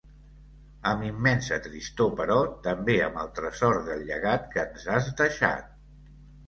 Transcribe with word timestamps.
Amb 0.91 1.03
immensa 1.09 1.59
tristor 1.67 2.09
però 2.21 2.39
també 2.69 2.97
amb 3.09 3.23
el 3.25 3.31
tresor 3.41 3.81
del 3.93 4.05
llegat 4.11 4.53
que 4.57 4.63
ens 4.69 4.93
has 4.99 5.17
deixat. 5.25 5.75